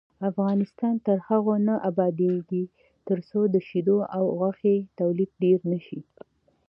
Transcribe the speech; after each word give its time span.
افغانستان 0.29 0.95
تر 1.05 1.17
هغو 1.27 1.55
نه 1.67 1.75
ابادیږي، 1.89 2.63
ترڅو 3.07 3.39
د 3.53 3.55
شیدو 3.67 3.97
او 4.15 4.23
غوښې 4.39 4.75
تولید 4.99 5.31
ډیر 5.43 5.59
نشي. 5.71 5.99